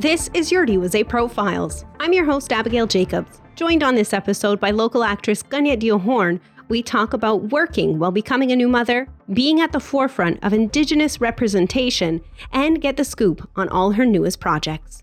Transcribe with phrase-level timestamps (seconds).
[0.00, 1.84] This is Your Diwaze Profiles.
[1.98, 3.40] I'm your host, Abigail Jacobs.
[3.56, 8.52] Joined on this episode by local actress Kaniehtiio Horn, we talk about working while becoming
[8.52, 12.20] a new mother, being at the forefront of Indigenous representation,
[12.52, 15.02] and get the scoop on all her newest projects.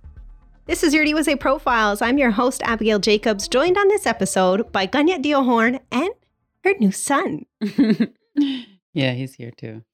[0.66, 2.02] This is Your Diwaze Profiles.
[2.02, 6.12] I'm your host, Abigail Jacobs, joined on this episode by Kaniehtiio Horn and
[6.64, 7.46] her new son.
[8.96, 9.84] yeah, he's here too.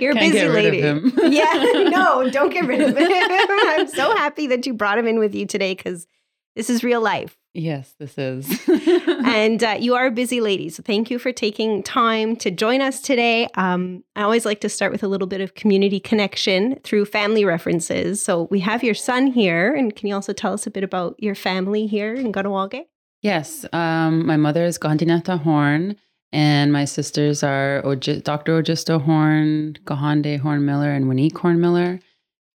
[0.00, 0.80] You're a busy get rid lady.
[0.80, 1.12] of him.
[1.32, 3.06] yeah, no, don't get rid of him.
[3.08, 6.06] I'm so happy that you brought him in with you today because
[6.56, 7.36] this is real life.
[7.54, 8.48] yes, this is.
[9.24, 10.68] and uh, you are a busy lady.
[10.68, 13.46] So thank you for taking time to join us today.
[13.54, 17.44] Um, I always like to start with a little bit of community connection through family
[17.44, 18.20] references.
[18.22, 19.72] So we have your son here.
[19.74, 22.84] And can you also tell us a bit about your family here in Kahnawake?
[23.22, 25.96] yes, um, my mother is Kahentinetha Horn,
[26.32, 28.62] and my sisters are Dr.
[28.62, 32.00] Ojistoh Horn, Kahente Horn Miller, and Waneek Horn Miller.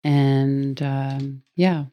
[0.03, 1.85] And um, yeah,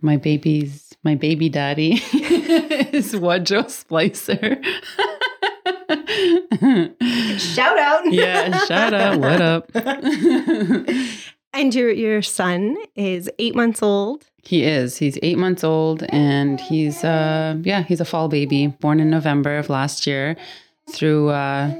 [0.00, 4.62] my baby's my baby daddy is Wadjo Splicer.
[7.38, 8.12] Shout out.
[8.12, 9.18] yeah, shout out.
[9.18, 9.70] What up?
[11.52, 14.26] and your, your son is eight months old.
[14.42, 14.96] He is.
[14.96, 19.58] He's eight months old, and he's uh yeah he's a fall baby, born in November
[19.58, 20.36] of last year.
[20.90, 21.74] Through uh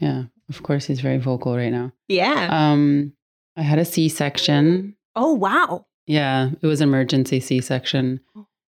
[0.00, 1.92] yeah, of course he's very vocal right now.
[2.08, 2.48] Yeah.
[2.50, 3.12] Um,
[3.56, 4.94] I had a C section.
[5.16, 5.86] oh, wow.
[6.06, 8.20] Yeah, it was emergency C section.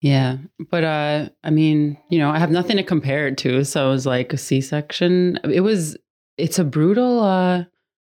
[0.00, 0.38] Yeah,
[0.70, 3.90] but uh, I mean, you know, I have nothing to compare it to, so it
[3.92, 5.38] was like a C section.
[5.44, 5.96] It was.
[6.38, 7.20] It's a brutal.
[7.20, 7.64] uh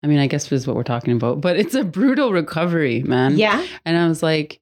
[0.04, 3.02] I mean, I guess this is what we're talking about, but it's a brutal recovery,
[3.04, 3.38] man.
[3.38, 3.66] Yeah.
[3.86, 4.62] And I was like,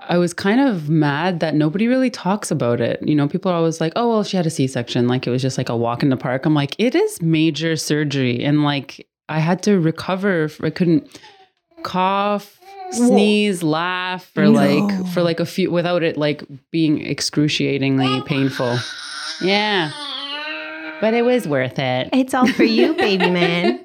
[0.00, 3.00] I was kind of mad that nobody really talks about it.
[3.06, 5.08] You know, people are always like, oh, well, she had a C section.
[5.08, 6.46] Like it was just like a walk in the park.
[6.46, 8.42] I'm like, it is major surgery.
[8.44, 10.48] And like, I had to recover.
[10.62, 11.20] I couldn't
[11.82, 12.60] cough,
[12.92, 14.50] sneeze, laugh for No.
[14.52, 18.78] like, for like a few, without it like being excruciatingly painful.
[19.42, 19.90] Yeah.
[21.00, 22.08] But it was worth it.
[22.12, 23.84] It's all for you, baby man.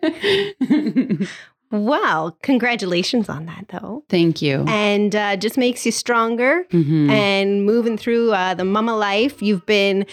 [1.74, 2.38] Wow.
[2.44, 4.04] Congratulations on that, though.
[4.08, 4.64] Thank you.
[4.68, 7.10] And uh, just makes you stronger Mhm.
[7.10, 9.42] and moving through uh, the mama life.
[9.42, 10.06] You've been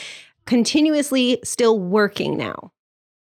[0.47, 2.73] continuously still working now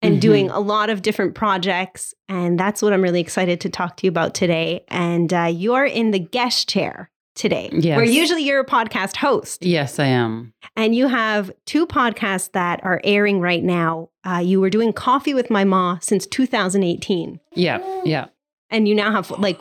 [0.03, 0.21] and Mhm.
[0.21, 2.15] doing a lot of different projects.
[2.29, 4.85] And that's what I'm really excited to talk to you about today.
[4.89, 7.97] And uh, you're in the guest chair today, Yes.
[7.97, 9.65] where usually you're a podcast host.
[9.65, 10.53] Yes, I am.
[10.75, 14.09] And you have two podcasts that are airing right now.
[14.25, 17.39] Uh, you were doing Coffee with My Ma since 2018.
[17.55, 17.79] Yeah.
[18.05, 18.27] Yeah.
[18.71, 19.61] And you now have like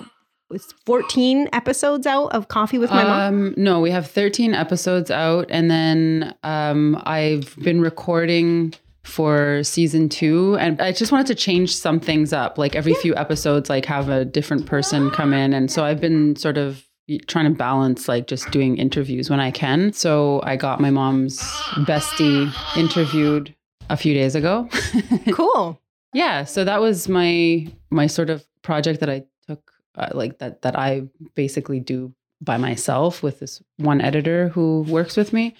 [0.86, 3.22] 14 episodes out of Coffee with My Mom.
[3.48, 10.10] Um, no, we have 13 episodes out, and then um, I've been recording for season
[10.10, 12.58] two, and I just wanted to change some things up.
[12.58, 16.36] Like every few episodes, like have a different person come in, and so I've been
[16.36, 16.84] sort of
[17.28, 19.94] trying to balance like just doing interviews when I can.
[19.94, 21.40] So I got my mom's
[21.86, 23.54] bestie interviewed
[23.90, 24.68] a few days ago.
[25.32, 25.80] Cool.
[26.14, 30.62] yeah so that was my my sort of project that i took uh, like that
[30.62, 31.04] that i
[31.36, 35.54] basically do by myself with this one editor who works with me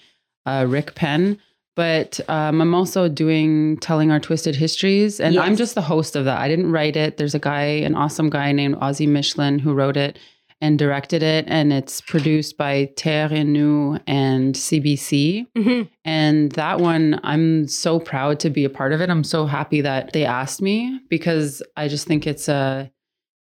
[0.46, 1.38] uh, rick penn
[1.74, 6.24] but um, i'm also doing telling our twisted histories and i'm just the host of
[6.24, 9.74] that i didn't write it there's a guy an awesome guy named ossie michelin who
[9.74, 10.18] wrote it
[10.60, 15.88] and directed it and it's produced by terre innue and cbc Mhm.
[16.04, 19.10] and that one, I'm so proud to be a part of it.
[19.10, 22.90] I'm so happy that they asked me because I just think it's a,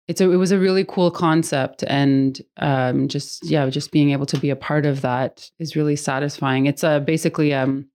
[0.07, 4.25] it's a, it was a really cool concept, and um, just yeah, just being able
[4.25, 6.66] to be a part of that is really satisfying.
[6.66, 7.88] It's a basically um,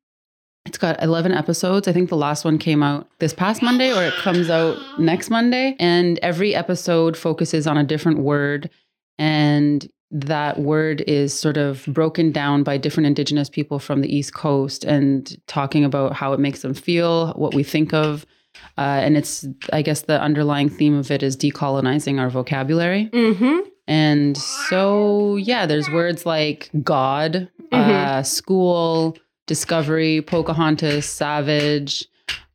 [0.65, 1.87] it's got 11 episodes.
[1.87, 5.29] I think the last one came out this past Monday, or it comes out next
[5.29, 8.71] Monday, and every episode focuses on a different word
[9.19, 14.33] and that word is sort of broken down by different indigenous people from the east
[14.33, 18.25] coast and talking about how it makes them feel what we think of.
[18.77, 23.09] Uh, and it's i guess the underlying theme of it is decolonizing our vocabulary.
[23.13, 23.59] Mm-hmm.
[23.87, 29.17] and so yeah there's words like god uh, school
[29.47, 32.07] discovery pocahontas savage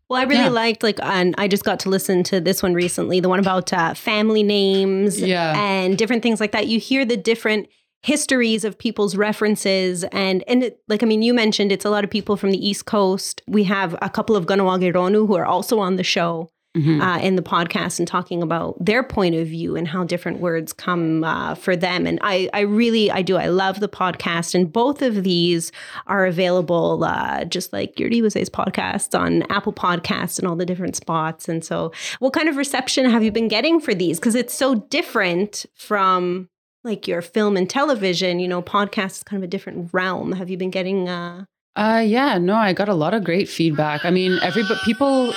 [0.09, 0.49] Well, I really Yeah.
[0.49, 3.71] liked like, and I just got to listen to this one recently, the one about
[3.73, 5.53] uh, family names Yeah.
[5.57, 6.67] and different things like that.
[6.67, 7.67] You hear the different
[8.03, 12.03] histories of people's references, and and it, like I mean, you mentioned it's a lot
[12.03, 13.41] of people from the East Coast.
[13.47, 16.51] We have a couple of Ganawagironu who are also on the show.
[16.75, 17.01] Mhm.
[17.01, 20.73] uh, in the podcast and talking about their point of view and how different words
[20.73, 22.07] come uh, for them.
[22.07, 24.55] And I, I really, I do, I love the podcast.
[24.55, 25.71] And both of these
[26.07, 30.95] are available, uh, just like your Diwase's podcast on Apple Podcasts and all the different
[30.95, 31.47] spots.
[31.47, 34.19] And so, what kind of reception have you been getting for these?
[34.19, 36.49] Because it's so different from
[36.83, 40.31] like your film and television, you know, podcast is kind of a different realm.
[40.31, 44.05] Have you been getting uh Uh yeah, no, I got a lot of great feedback.
[44.05, 45.33] I mean, everybody people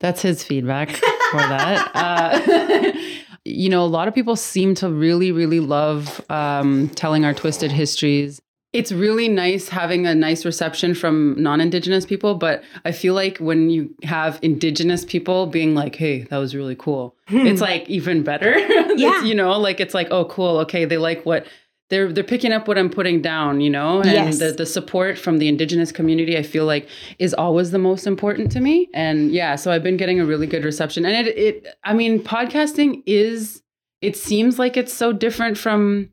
[0.00, 0.90] that's his feedback
[1.30, 1.90] for that.
[1.94, 2.92] Uh,
[3.44, 7.72] you know, a lot of people seem to really, really love um, telling our twisted
[7.72, 8.40] histories.
[8.74, 13.38] It's really nice having a nice reception from non Indigenous people, but I feel like
[13.38, 18.22] when you have Indigenous people being like, hey, that was really cool, it's like even
[18.22, 18.54] better.
[18.98, 19.22] Yeah.
[19.22, 20.58] you know, like it's like, oh, cool.
[20.58, 20.84] Okay.
[20.84, 21.46] They like what
[21.90, 24.38] they're they're picking up what I'm putting down, you know, and Yes.
[24.38, 26.88] the the support from the indigenous community, I feel like
[27.18, 28.88] is always the most important to me.
[28.92, 31.04] And yeah, so I've been getting a really good reception.
[31.06, 33.62] And it it I mean, podcasting is
[34.02, 36.10] it seems like it's so different from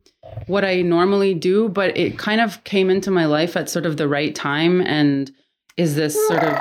[0.47, 3.97] what I normally do, but it kind of came into my life at sort of
[3.97, 5.29] the right time and
[5.77, 6.57] is this sort of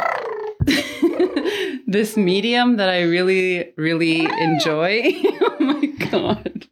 [1.87, 5.03] this medium that I really really enjoy.
[5.41, 6.67] oh my god.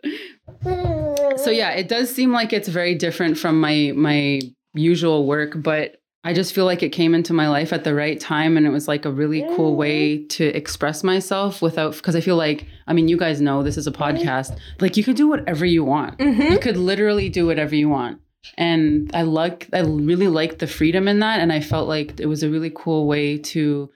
[1.37, 4.41] So yeah, it does seem like it's very different from my my
[4.75, 8.19] usual work, but I just feel like it came into my life at the right
[8.21, 12.21] time and it was like a really cool way to express myself without because I
[12.21, 14.57] feel like I mean you guys know this is a podcast.
[14.81, 16.19] Like you could do whatever you want.
[16.19, 16.51] Mhm.
[16.53, 18.21] You could literally do whatever you want.
[18.57, 22.27] And I like I really liked the freedom in that and I felt like it
[22.27, 23.91] was a really cool way to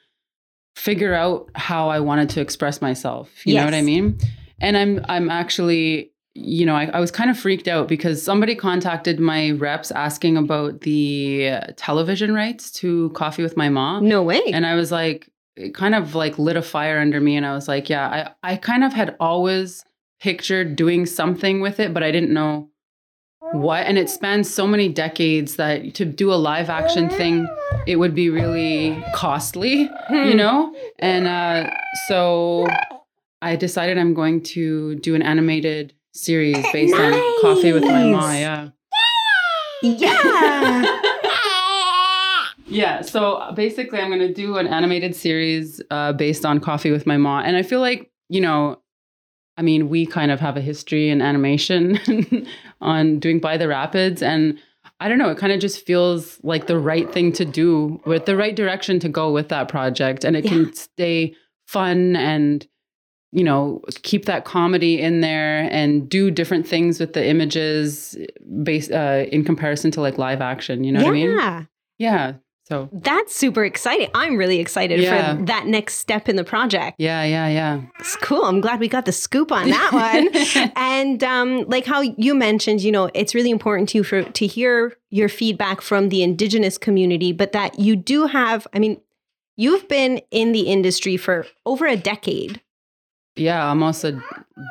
[0.75, 3.31] figure out how I wanted to express myself.
[3.47, 4.19] You know what I mean?
[4.61, 8.55] And I'm I'm actually you know, I, I was kind of freaked out because somebody
[8.55, 14.06] contacted my reps asking about the television rights to Coffee with My Mom.
[14.06, 14.43] No way.
[14.53, 17.37] And I was like, it kind of like lit a fire under me.
[17.37, 19.85] And I was like, yeah, I, I kind of had always
[20.21, 22.69] pictured doing something with it, but I didn't know
[23.53, 23.87] what.
[23.87, 27.49] And it spans so many decades that to do a live action thing,
[27.87, 30.37] it would be really costly, you Hmm.
[30.37, 30.75] know?
[30.99, 31.71] And uh,
[32.09, 32.67] so
[33.41, 38.20] I decided I'm going to do an animated series based on Coffee with My Ma.
[38.20, 38.40] Nice.
[38.40, 38.68] Yeah.
[39.82, 40.92] Yeah.
[42.68, 47.06] Yeah, so basically, I'm going to do an animated series uh, based on Coffee with
[47.06, 47.40] My Ma.
[47.40, 48.80] And I feel like, you know,
[49.56, 52.00] I mean, we kind of have a history in animation
[52.80, 54.20] on doing By the Rapids.
[54.20, 54.58] And
[54.98, 58.26] I don't know, it kind of just feels like the right thing to do with
[58.26, 60.24] the right direction to go with that project.
[60.24, 60.50] And it Yeah.
[60.50, 61.36] can stay
[61.68, 62.66] fun and,
[63.37, 68.17] you know, keep that comedy in there and do different things with the images
[68.62, 70.83] based uh, in comparison to like live action.
[70.85, 71.31] You know what I mean?
[71.38, 71.62] yeah.
[71.99, 72.33] Yeah.
[72.65, 74.09] So That's super exciting.
[74.15, 75.37] I'm really excited Yeah.
[75.37, 76.97] for that next step in the project.
[76.99, 77.83] Yeah, yeah, yeah.
[78.00, 78.43] It's cool.
[78.44, 79.91] I'm glad we got the scoop on that
[80.65, 80.73] one.
[80.75, 84.47] and um, like how you mentioned, you know, it's really important to you for to
[84.47, 89.00] hear your feedback from the indigenous community, but that you do have, I mean,
[89.56, 92.61] you've been in the industry for over a decade.
[93.37, 94.21] Yeah, almost a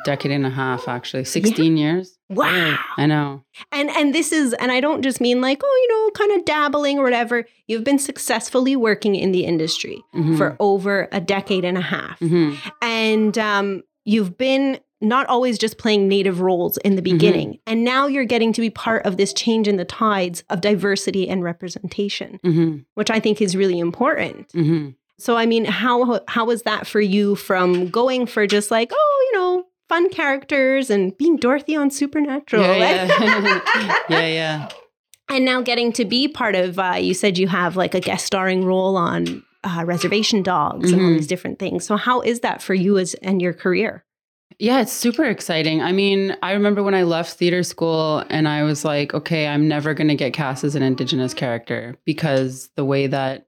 [0.05, 1.23] decade and a half actually.
[1.25, 2.17] 16 years.
[2.29, 2.77] Wow.
[2.97, 3.43] I know.
[3.71, 6.45] And and this is and I don't just mean like, oh, you know, kind of
[6.45, 7.45] dabbling or whatever.
[7.67, 10.37] You've been successfully working in the industry Mhm.
[10.37, 12.19] for over a decade and a half.
[12.19, 12.57] Mhm.
[12.81, 18.07] and um, you've been not always just playing native roles in the beginning and now
[18.07, 22.39] you're getting to be part of this change in the tides of diversity and representation
[22.43, 22.85] Mhm.
[22.95, 24.95] which i think is really important Mhm.
[25.17, 29.29] So i mean how how was that for you from going for just like oh
[29.31, 34.01] you know fun characters and being dorothy on supernatural Yeah, yeah.
[34.09, 34.69] yeah, yeah.
[35.29, 38.25] and now getting to be part of uh, you said you have like a guest
[38.25, 41.15] starring role on uh, reservation dogs and all Mhm.
[41.17, 44.03] these different things so how is that for you as and your career
[44.59, 45.81] Yeah, it's super exciting.
[45.81, 49.67] I mean, I remember when I left theater school and I was like, okay, I'm
[49.67, 53.44] never going to get cast as an indigenous character because the way that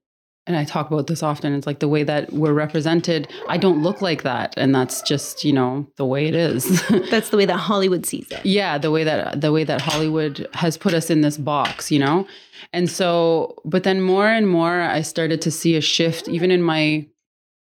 [0.47, 3.83] and I talk about this often, it's like the way that we're represented, I don't
[3.83, 6.81] look like that and that's just, you know, the way it is.
[7.11, 8.45] That's the way that Hollywood sees it.
[8.45, 11.99] yeah the way that the way that hollywood has put us in this box you
[11.99, 12.25] know
[12.73, 16.61] and so but then more and more i started to see a shift even in
[16.61, 17.05] my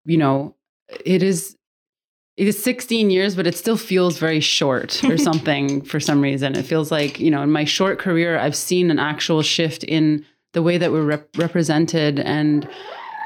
[0.04, 0.54] you know
[1.04, 1.56] it is
[2.36, 6.54] it is 16 years but it still feels very short or something for some reason
[6.56, 10.24] it feels like you know in my short career i've seen an actual shift in
[10.52, 12.68] the way that we're rep- represented and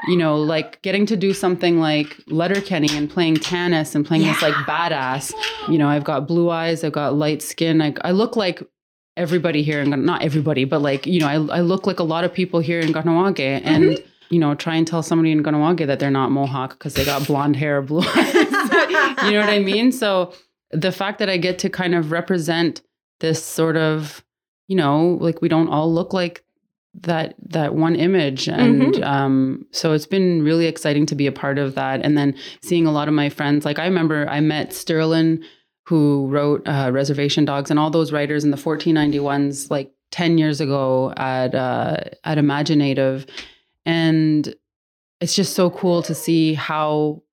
[0.07, 4.41] you know, like getting to do something like Letterkenny and playing Tanis and playing this
[4.41, 5.33] like badass.
[5.67, 7.81] You know, I've got blue eyes, I've got light skin.
[7.81, 8.61] I, I look like
[9.15, 12.23] everybody here and not everybody, but like you know, I, I look like a lot
[12.23, 13.67] of people here in Kahnawake, mm-hmm.
[13.67, 17.05] and you know, try and tell somebody in Kahnawake that they're not Mohawk because they
[17.05, 18.33] got blonde hair, or blue eyes.
[19.23, 19.91] you know what I mean?
[19.91, 20.33] So
[20.71, 22.81] the fact that I get to kind of represent
[23.19, 24.23] this sort of,
[24.67, 26.43] you know, like we don't all look like
[27.01, 28.47] that that one image.
[28.47, 32.01] And um so it's been really exciting to be a part of that.
[32.03, 35.43] And then seeing a lot of my friends like i remember i met sterling
[35.87, 40.59] who wrote uh, Reservation Dogs and all those writers in the 1491s, like 10 years
[40.59, 43.25] ago at uh, at imagineNATIVE,
[43.85, 44.53] and
[45.21, 47.23] it's just so cool to see how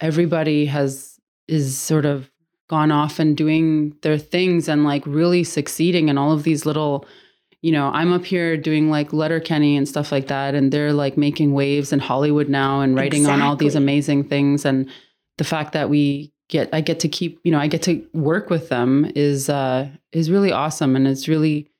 [0.00, 2.30] everybody has is sort of
[2.68, 7.04] gone off and doing their things and like really succeeding in all of these little
[7.62, 11.16] you know i'm up here doing like Letterkenny and stuff like that and they're like
[11.16, 13.42] making waves in hollywood now and writing exactly.
[13.42, 14.88] on all these amazing things and
[15.38, 18.50] the fact that we get i get to keep you know i get to work
[18.50, 21.70] with them is uh is really awesome and it's really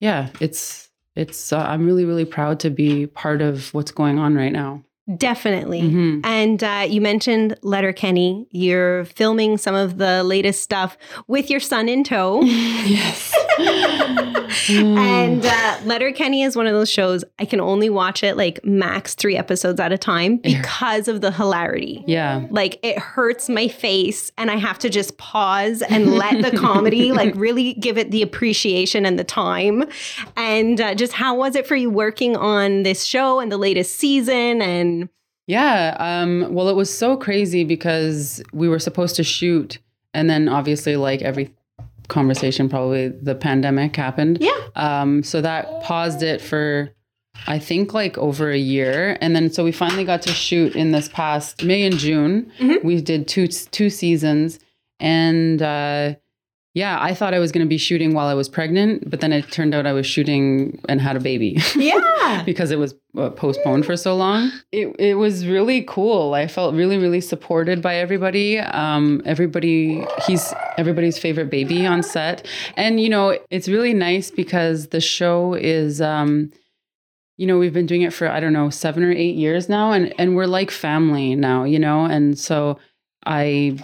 [0.00, 4.34] yeah it's it's uh, i'm really really proud to be part of what's going on
[4.34, 4.82] right now
[5.16, 5.82] Definitely.
[5.82, 6.20] Mm-hmm.
[6.22, 8.46] And uh, you mentioned Letterkenny.
[8.50, 10.96] You're filming some of the latest stuff
[11.26, 12.40] with your son in tow.
[12.42, 13.34] yes.
[13.58, 19.14] and uh, Letterkenny is one of those shows I can only watch it like max
[19.14, 22.04] three episodes at a time because of the hilarity.
[22.06, 22.46] Yeah.
[22.50, 27.12] Like it hurts my face and I have to just pause and let the comedy
[27.12, 29.84] like really give it the appreciation and the time.
[30.36, 33.96] And uh, just how was it for you working on this show and the latest
[33.96, 35.08] season and
[35.46, 35.96] yeah.
[35.98, 39.78] Um, well, it was so crazy because we were supposed to shoot,
[40.14, 41.52] and then obviously, like every
[42.12, 44.38] conversation, probably the pandemic happened.
[44.40, 44.52] Yeah.
[44.76, 46.90] Um, so that paused it for,
[47.46, 50.92] I think, like over a year, and then so we finally got to shoot in
[50.92, 52.52] this past May and June.
[52.60, 52.86] Mm-hmm.
[52.86, 54.60] We did two two seasons,
[55.00, 56.14] and uh,
[56.74, 59.30] yeah, I thought I was going to be shooting while I was pregnant, but then
[59.30, 61.58] it turned out I was shooting and had a baby.
[61.76, 62.42] Yeah.
[62.46, 64.50] because it was uh, postponed for so long.
[64.72, 66.32] It, it was really cool.
[66.32, 68.58] I felt really, really supported by everybody.
[68.58, 72.46] Um, everybody, he's everybody's favorite baby on set.
[72.74, 76.52] And, you know, it's really nice because the show is, um,
[77.36, 79.92] you know, we've been doing it for, I don't know, seven or eight years now.
[79.92, 82.06] And, and we're like family now, you know?
[82.06, 82.78] And so,
[83.26, 83.76] I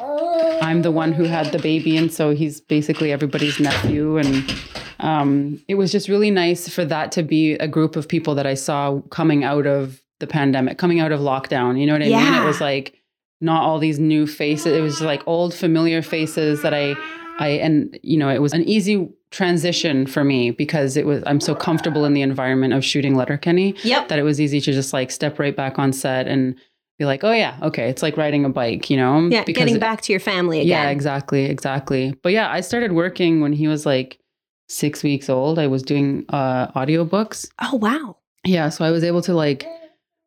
[0.62, 4.16] I'm the one who had the baby, and so he's basically everybody's nephew.
[4.16, 4.54] And
[5.00, 8.46] um, it was just really nice for that to be a group of people that
[8.46, 11.80] I saw coming out of the pandemic, coming out of lockdown.
[11.80, 12.30] You know what I yeah.
[12.30, 12.42] mean?
[12.42, 13.00] It was like
[13.40, 14.76] not all these new faces.
[14.76, 16.96] It was like old familiar faces that I
[17.38, 21.40] I and you know it was an easy transition for me because it was I'm
[21.40, 24.08] so comfortable in the environment of shooting Letterkenny yep.
[24.08, 26.58] that it was easy to just like step right back on set and
[26.98, 29.28] be like, oh yeah, okay, it's like riding a bike, you know?
[29.28, 30.68] Yeah, getting back to your family again.
[30.68, 32.14] Yeah, exactly, exactly.
[32.22, 34.18] But yeah, I started working when he was like
[34.68, 35.58] six weeks old.
[35.58, 37.48] I was doing uh, audiobooks.
[37.60, 38.16] Oh wow.
[38.44, 39.66] Yeah, so I was able to like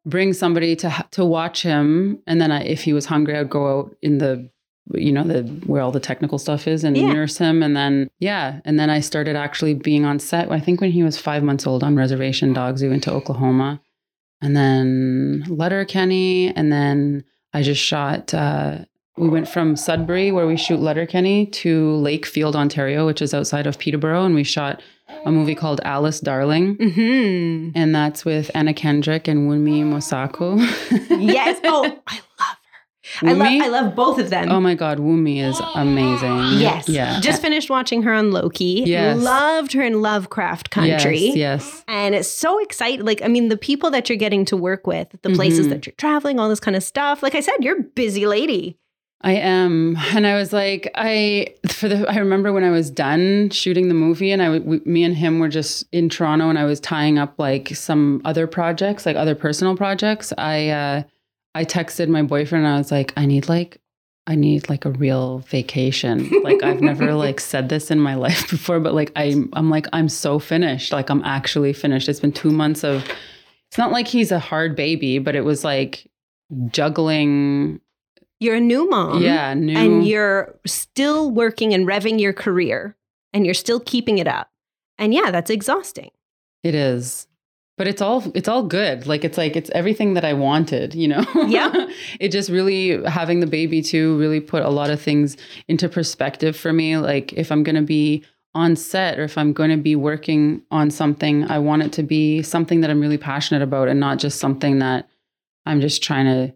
[0.05, 3.79] bring somebody to to watch him, and then I, if he was hungry, I'd go
[3.79, 4.49] out in the
[4.93, 7.11] you know the where all the technical stuff is and yeah.
[7.11, 10.81] nurse him and then yeah and then i started actually being on set i think
[10.81, 13.79] when he was five months old on reservation dogs we went to oklahoma
[14.41, 18.33] and then Letterkenny, and then I just shot.
[18.33, 18.79] Uh,
[19.17, 23.77] we went from Sudbury, where we shoot Letterkenny, to Lakefield, Ontario, which is outside of
[23.77, 24.81] Peterborough, and we shot
[25.25, 27.71] a movie called Alice Darling, mm-hmm.
[27.75, 30.60] and that's with Anna Kendrick and Wunmi Mosaku.
[31.21, 31.60] yes.
[31.63, 32.21] Oh, I
[33.22, 34.51] love I love I love both of them.
[34.51, 36.60] Oh my god, Wunmi is amazing.
[36.60, 36.88] Yes.
[36.88, 37.20] Yeah.
[37.20, 38.84] Just finished watching her on Loki.
[38.86, 39.20] Yes.
[39.20, 41.20] Loved her in Lovecraft Country.
[41.20, 41.36] Yes.
[41.36, 41.84] yes.
[41.88, 43.06] And it's so exciting.
[43.06, 45.70] Like, I mean, the people that you're getting to work with, the places mm-hmm.
[45.70, 47.24] that you're traveling, all this kind of stuff.
[47.24, 48.77] Like I said, you're a busy lady.
[49.24, 49.98] I am.
[50.15, 53.94] And I was like, I, for the, I remember when I was done shooting the
[53.94, 57.20] movie and I, we, me and him were just in Toronto and I was tying
[57.20, 60.34] up like some other projects, like other personal projects.
[60.38, 61.03] I, uh,
[61.53, 63.81] I texted my boyfriend and I was like, I need like
[64.27, 66.29] I need like a real vacation.
[66.43, 69.88] Like I've never like said this in my life before, but like I'm I'm like
[69.93, 70.91] I'm so finished.
[70.91, 72.08] Like I'm actually finished.
[72.10, 73.03] It's been 2 months of
[73.70, 76.10] It's not like he's a hard baby, but it was like
[76.67, 77.79] juggling
[78.39, 79.22] You're a new mom.
[79.22, 79.77] Yeah, new.
[79.77, 82.96] And you're still working and revving your career
[83.34, 84.50] and you're still keeping it up.
[84.98, 86.12] And yeah, that's exhausting.
[86.63, 87.27] It is
[87.77, 91.07] but it's all it's all good like it's like it's everything that i wanted you
[91.07, 91.71] know yeah
[92.19, 95.37] it just really having the baby too really put a lot of things
[95.67, 98.23] into perspective for me like if i'm going to be
[98.53, 102.03] on set or if i'm going to be working on something i want it to
[102.03, 105.07] be something that i'm really passionate about and not just something that
[105.65, 106.53] i'm just trying to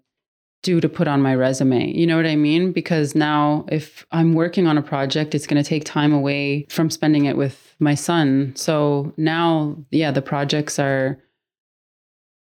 [0.65, 1.91] do to put on my resume.
[1.91, 2.74] You know what I mean?
[2.74, 6.89] Because now if I'm working on a project, it's going to take time away from
[6.89, 8.53] spending it with my son.
[8.55, 11.17] So now, yeah, the projects are.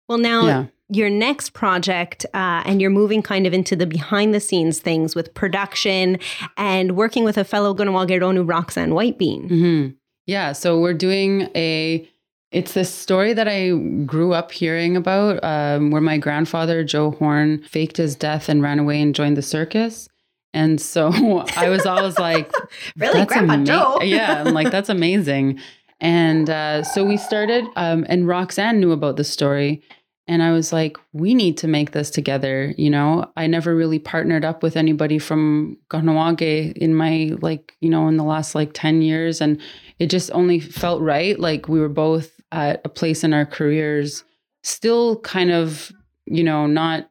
[0.09, 0.67] Well, now yeah.
[0.89, 5.15] your next project, uh, and you're moving kind of into the behind the scenes things
[5.15, 6.19] with production
[6.57, 9.49] and working with a fellow Gunawal Geronu, Roxanne Whitebean.
[9.49, 9.91] Mm-hmm.
[10.27, 10.53] Yeah.
[10.53, 12.09] So we're doing a.
[12.51, 13.71] It's this story that I
[14.05, 18.79] grew up hearing about, um, where my grandfather, Joe Horn, faked his death and ran
[18.79, 20.07] away and joined the circus.
[20.55, 21.11] And so
[21.57, 22.53] I was always like,
[22.97, 23.99] really, that's Grandpa ama- Joe?
[24.03, 25.61] yeah, I'm like, that's amazing.
[26.01, 29.83] And uh, so we started, um, and Roxanne knew about the story.
[30.29, 32.75] And I was like, we need to make this together.
[32.77, 37.91] You know, I never really partnered up with anybody from Kahnawake in my, like, you
[37.91, 39.41] know, in the last like 10 years.
[39.41, 39.61] And
[39.99, 41.39] it just only felt right.
[41.39, 44.25] Like we were both at a place in our careers,
[44.63, 45.93] still kind of,
[46.27, 47.09] you know, not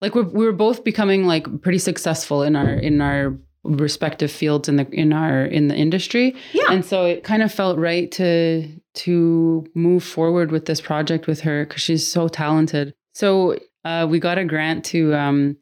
[0.00, 4.68] like we're, we were both becoming like pretty successful in our, in our, respective fields
[4.68, 6.34] in the in our in the industry.
[6.52, 6.66] Yeah.
[6.70, 11.40] and so it kind of felt right to to move forward with this project with
[11.40, 12.94] her because she's so talented.
[13.12, 15.56] So uh, we got a grant to um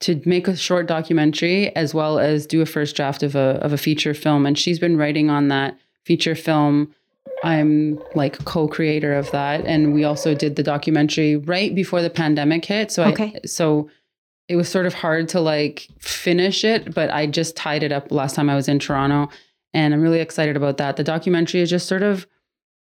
[0.00, 3.72] to make a short documentary as well as do a first draft of a of
[3.72, 4.46] a feature film.
[4.46, 6.94] And she's been writing on that feature film
[7.44, 12.64] i'm like co-creator of that and we also did the documentary right before the pandemic
[12.64, 13.32] hit so Okay.
[13.42, 13.88] i so
[14.48, 18.10] it was sort of hard to like finish it but i just tied it up
[18.10, 19.28] last time i was in toronto
[19.74, 22.26] and i'm really excited about that the documentary is just sort of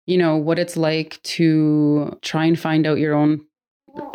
[0.07, 3.45] you know what it's like to try and find out your own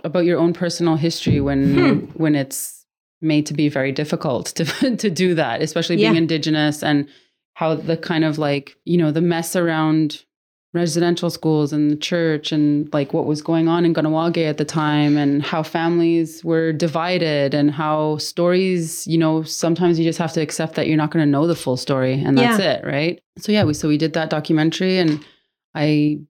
[0.04, 2.00] about your own personal history when Hmm.
[2.22, 2.86] when it's
[3.24, 4.64] made to be very difficult to
[4.96, 6.20] to do that especially being Yeah.
[6.20, 7.08] indigenous and
[7.54, 10.24] how the kind of like you know the mess around
[10.74, 14.64] residential schools and the church and like what was going on in Kahnawake at the
[14.64, 20.32] time and how families were divided and how stories, you know, sometimes you just have
[20.34, 23.22] to accept that you're not going to know the full story and that's it, right?
[23.38, 25.24] So yeah, we so we did that documentary and
[25.76, 26.22] I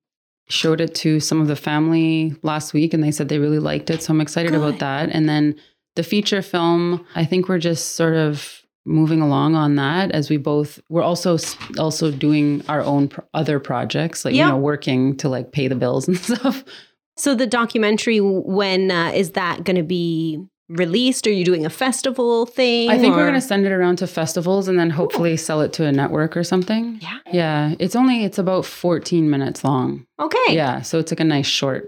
[0.50, 3.92] showed it to some of the family last week and they said they really liked
[3.92, 4.02] it.
[4.02, 4.62] So I'm excited Good.
[4.62, 5.10] about that.
[5.10, 5.56] And then
[5.96, 10.38] the feature film, I think we're just sort of moving along on that as we
[10.38, 11.38] both we're also
[11.78, 14.46] also doing our own pro- other projects like Yeah.
[14.48, 16.64] you know working to like pay the bills and stuff
[17.18, 21.28] So the documentary, when uh, is that going to be released?
[21.28, 22.90] Are you doing a festival thing?
[22.90, 25.74] i think we're going to send it around to festivals and then hopefully sell it
[25.74, 27.18] to a network or something Yeah.
[27.32, 30.48] yeah it's only it's about 14 minutes long Okay.
[30.56, 31.88] yeah so it's like a nice short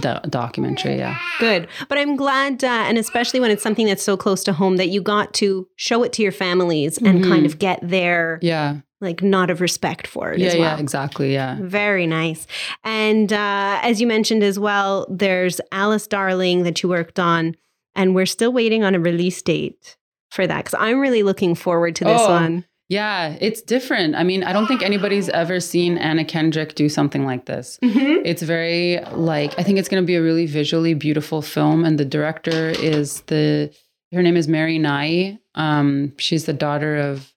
[0.00, 1.68] do- documentary yeah Good.
[1.88, 4.88] But I'm glad, uh, and especially when it's something that's so close to home, that
[4.88, 7.28] you got to show it to your families and Mhm.
[7.28, 10.62] kind of get their yeah like nod of respect for it yeah as well.
[10.62, 12.46] yeah exactly yeah Very nice.
[12.84, 17.54] And uh, as you mentioned as well, there's Alice Darling that you worked on,
[17.94, 19.96] and we're still waiting on a release date
[20.32, 22.28] for that because I'm really looking forward to this Oh.
[22.30, 22.64] one.
[22.88, 27.26] Yeah it's different i mean i don't think anybody's ever seen anna kendrick do something
[27.26, 28.24] like this Mm-hmm.
[28.24, 31.98] It's very like I think it's going to be a really visually beautiful film, and
[31.98, 33.70] the director is the
[34.12, 35.38] her name is Mary Nighy.
[35.54, 37.32] Um, she's the daughter of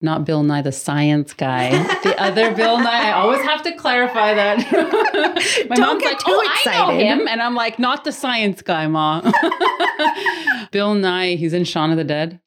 [0.00, 1.70] not Bill Nye, the science guy,
[2.02, 2.86] the other Bill Nighy.
[2.86, 4.58] I always have to clarify that.
[5.68, 8.12] My Don't mom's get like, too "Oh, I know him," and I'm like, "Not the
[8.12, 9.20] science guy, ma."
[10.70, 12.40] Bill Nighy, he's in Shaun of the Dead.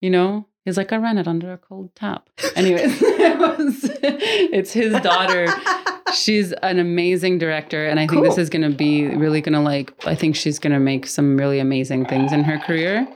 [0.00, 4.72] You know, he's like, "I ran it under a cold tap." Anyways, it was, it's
[4.72, 5.48] his daughter.
[6.14, 9.60] She's an amazing director and i think this is going to be really going to
[9.60, 13.06] like i think she's going to make some really amazing things in her career.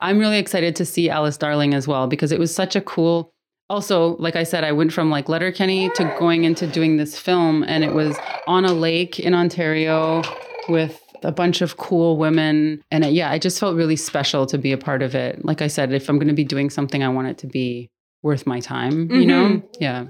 [0.00, 3.32] I'm really excited to see alice darling as well because it was such a cool
[3.68, 7.64] also like i said i went from like letterkenny to going into doing this film
[7.64, 8.16] and it was
[8.46, 10.22] on a lake in ontario
[10.70, 14.58] with a bunch of cool women and uh, yeah i just felt really special to
[14.58, 17.02] be a part of it like i said if i'm going to be doing something
[17.02, 17.90] i want it to be
[18.22, 20.06] worth my time you know yeah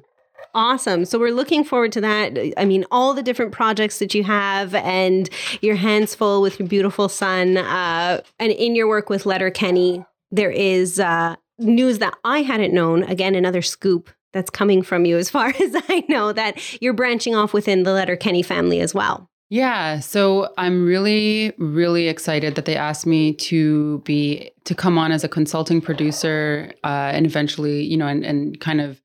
[0.54, 1.04] Awesome.
[1.04, 2.36] So we're looking forward to that.
[2.56, 5.28] I mean, all the different projects that you have and
[5.60, 7.58] your hands full with your beautiful son.
[7.58, 13.02] Uh, and in your work with Letterkenny, there is uh, news that I hadn't known.
[13.04, 17.34] Again, another scoop that's coming from you, as far as I know, that you're branching
[17.34, 19.28] off within the Letterkenny family as well.
[19.50, 25.10] Yeah, so I'm really, really excited that they asked me to be to come on
[25.10, 29.00] as a consulting producer, uh, and eventually, you know, and and kind of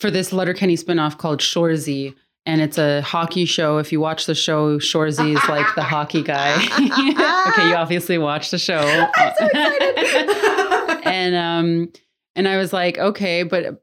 [0.00, 2.14] for this Letterkenny spinoff called Shorzy,
[2.46, 3.76] and it's a hockey show.
[3.76, 6.54] If you watch the show, Shorzy is like the hockey guy.
[7.50, 8.78] okay, you obviously watched the show.
[9.14, 11.02] I'm so excited.
[11.06, 11.92] and um,
[12.34, 13.82] and I was like, okay, but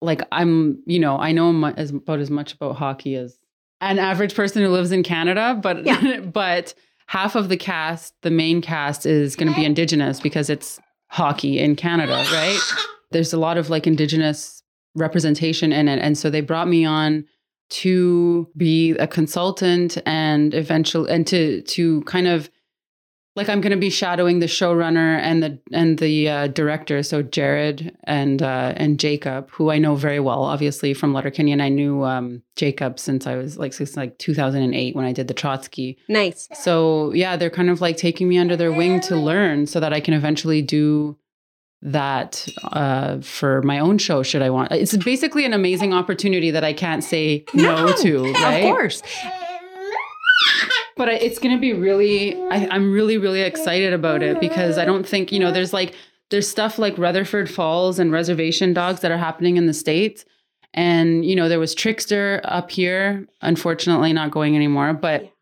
[0.00, 3.38] like I'm, you know, I know mu- as about as much about hockey as
[3.80, 6.20] an average person who lives in Canada, but Yeah.
[6.32, 6.74] but
[7.06, 11.58] half of the cast, the main cast, is going to be Indigenous because it's hockey
[11.58, 12.58] in Canada, right?
[13.10, 14.62] There's a lot of like Indigenous
[14.94, 17.24] representation in it, and so they brought me on
[17.70, 22.50] to be a consultant and eventually and to to kind of
[23.38, 27.22] like I'm going to be shadowing the showrunner and the and the uh, director, so
[27.22, 31.68] Jared and uh, and Jacob, who I know very well, obviously from Letterkenny, and I
[31.68, 35.98] knew um, Jacob since I was like since like 2008 when I did the Trotsky.
[36.08, 36.48] nice.
[36.52, 39.92] So yeah, they're kind of like taking me under their wing to learn, so that
[39.92, 41.16] I can eventually do
[41.80, 44.72] that uh, for my own show should I want.
[44.72, 48.64] It's basically an amazing opportunity that I can't say no, no to, right?
[48.64, 49.02] Of course.
[50.98, 54.84] But it's going to be really, I, I'm really, really excited about it because I
[54.84, 55.94] don't think, you know, there's like,
[56.30, 60.24] there's stuff like Rutherford Falls and reservation dogs that are happening in the States.
[60.74, 64.92] And, you know, there was Trickster up here, unfortunately not going anymore.
[64.92, 65.32] But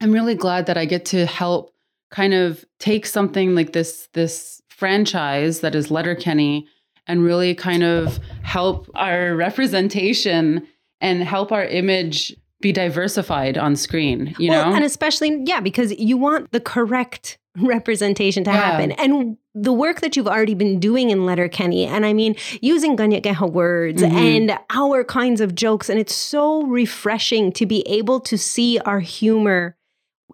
[0.00, 1.72] I'm really glad that I get to help
[2.10, 6.66] kind of take something like this, this franchise that is Letterkenny
[7.06, 10.66] and really kind of help our representation
[11.00, 14.76] and help our image be diversified on screen, you well, know?
[14.76, 18.56] And especially, yeah, because you want the correct representation to yeah.
[18.56, 18.92] happen.
[18.92, 23.50] And the work that you've already been doing in Letterkenny, and I mean, using Kanien'kéha
[23.50, 24.16] words mm-hmm.
[24.16, 29.00] and our kinds of jokes, and it's so refreshing to be able to see our
[29.00, 29.76] humor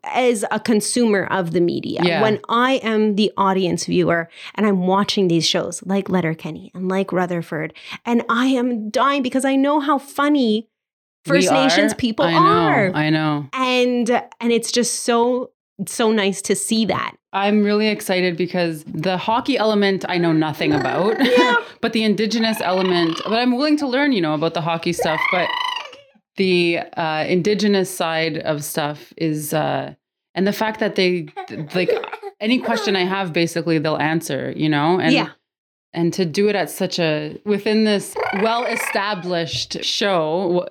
[0.04, 2.00] as a consumer of the media.
[2.02, 2.22] Yeah.
[2.22, 7.12] When I am the audience viewer and I'm watching these shows like Letterkenny and like
[7.12, 10.68] Rutherford, and I am dying because I know how funny
[11.26, 12.92] First Nations people I know, are.
[12.94, 13.48] I know.
[13.52, 15.50] And and it's just so
[15.86, 17.14] so nice to see that.
[17.32, 21.16] I'm really excited because the hockey element I know nothing about.
[21.38, 21.56] yeah.
[21.80, 25.20] but the indigenous element, but I'm willing to learn, you know, about the hockey stuff,
[25.30, 25.48] but
[26.36, 29.94] the uh, indigenous side of stuff is uh,
[30.34, 31.28] and the fact that they
[31.74, 31.90] like
[32.40, 35.00] any question I have basically they'll answer, you know?
[35.00, 35.30] And yeah
[35.96, 40.68] and to do it at such a within this well established show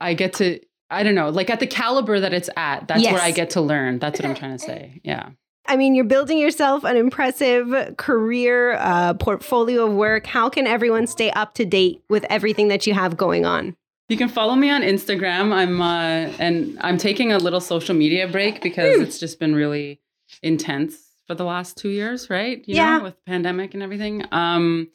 [0.00, 3.12] I get to I don't know, like at the caliber that it's at, that's yes.
[3.12, 3.98] where I get to learn.
[3.98, 5.00] That's what I'm trying to say.
[5.04, 5.30] Yeah.
[5.66, 10.26] I mean, you're building yourself an impressive career uh, portfolio of work.
[10.26, 13.76] How can everyone stay up to date with everything that you have going on?
[14.08, 15.52] You can follow me on Instagram.
[15.52, 19.02] I'm uh, and I'm taking a little social media break because mm.
[19.02, 20.00] it's just been really
[20.42, 22.66] intense for the last two years, right?
[22.66, 22.96] You yeah.
[22.96, 24.24] know, with pandemic and everything.
[24.32, 24.88] Um,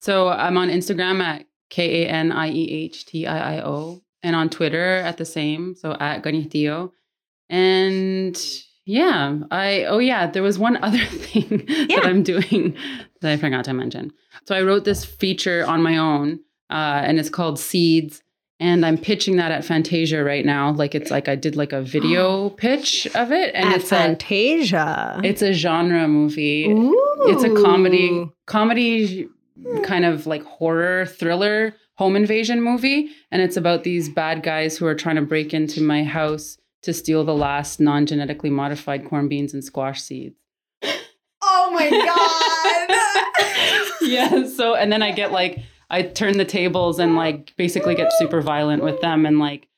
[0.00, 4.02] so I'm on Instagram at K A N I E H T I I O
[4.22, 6.90] and on Twitter at the same, so at Kaniehtiio.
[7.48, 8.36] And
[8.84, 11.96] yeah, I oh yeah, there was one other thing yeah.
[11.96, 12.76] that I'm doing
[13.20, 14.12] that I forgot to mention.
[14.46, 18.22] So I wrote this feature on my own, uh, and it's called Seeds.
[18.58, 20.72] And I'm pitching that at Fantasia right now.
[20.72, 25.20] Like it's like I did like a video pitch of it, and at it's Fantasia.
[25.22, 26.70] A, it's a genre movie.
[26.70, 26.94] Ooh.
[27.26, 29.28] It's a comedy, comedy,
[29.82, 33.10] kind of like horror thriller home invasion movie.
[33.30, 36.92] And it's about these bad guys who are trying to break into my house to
[36.92, 40.38] steal the last non genetically modified corn beans and squash seeds.
[41.42, 41.90] Oh my
[44.00, 44.00] God.
[44.08, 44.46] yeah.
[44.46, 48.40] So, and then I get like, I turn the tables and like basically get super
[48.40, 49.26] violent with them.
[49.26, 49.68] And like,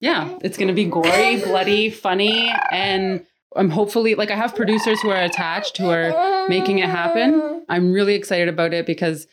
[0.00, 2.52] yeah, it's going to be gory, bloody, funny.
[2.70, 7.64] And I'm hopefully like I have producers who are attached who are making it happen.
[7.68, 9.26] I'm really excited about it because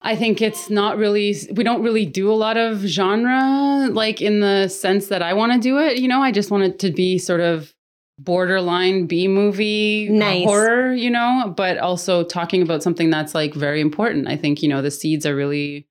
[0.00, 4.40] I think it's not really, we don't really do a lot of genre, like in
[4.40, 5.98] the sense that I want to do it.
[5.98, 7.74] You know, I just want it to be sort of
[8.18, 10.44] borderline B movie uh, nice.
[10.44, 14.28] horror, you know, but also talking about something that's like very important.
[14.28, 15.88] I think, you know, the seeds are really,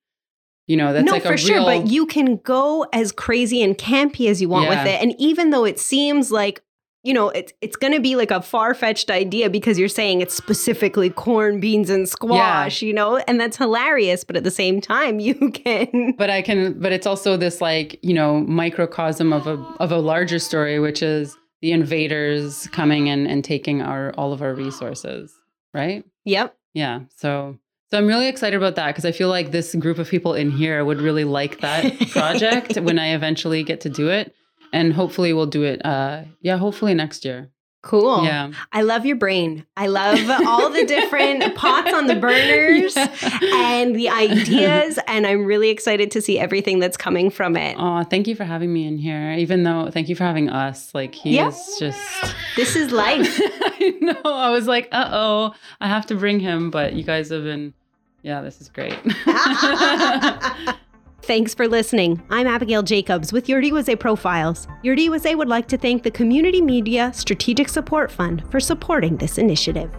[0.66, 3.76] you know, that's no, like for a sure, but you can go as crazy and
[3.76, 4.84] campy as you want yeah.
[4.84, 5.02] with it.
[5.02, 6.62] And even though it seems like
[7.04, 10.20] you know, it's it's going to be like a far fetched idea because you're saying
[10.20, 12.86] it's specifically corn, beans, and squash, yeah.
[12.86, 14.24] you know, and that's hilarious.
[14.24, 16.14] But at the same time, you can.
[16.18, 16.78] But I can.
[16.80, 21.02] But it's also this like you know microcosm of a of a larger story, which
[21.02, 25.32] is the invaders coming and and taking our all of our resources,
[25.72, 26.04] right?
[26.24, 26.56] Yep.
[26.74, 27.00] Yeah.
[27.16, 27.58] So
[27.90, 30.50] so I'm really excited about that because I feel like this group of people in
[30.50, 34.34] here would really like that project when I eventually get to do it
[34.72, 35.84] and hopefully we'll do it.
[35.84, 37.50] Uh, yeah, hopefully next year.
[37.80, 38.24] Cool.
[38.24, 38.50] Yeah.
[38.72, 39.64] I love your brain.
[39.76, 43.40] I love all the different pots on the burners yeah.
[43.42, 44.98] and the ideas.
[45.08, 47.76] And I'm really excited to see everything that's coming from it.
[47.78, 49.32] Oh, thank you for having me in here.
[49.32, 50.94] Even though, thank you for having us.
[50.94, 51.48] Like, he yeah.
[51.48, 52.00] is just.
[52.56, 53.40] This is life.
[53.40, 54.20] I know.
[54.24, 56.70] I was like, uh oh, I have to bring him.
[56.70, 57.72] But you guys have been,
[58.22, 58.98] yeah, this is great.
[61.28, 62.22] Thanks for listening.
[62.30, 64.66] I'm Abigail Jacobs with Yuriwase Profiles.
[64.82, 69.94] Yuriwase would like to thank the Community Media Strategic Support Fund for supporting this initiative.